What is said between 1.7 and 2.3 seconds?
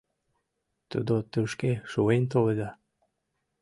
шуэн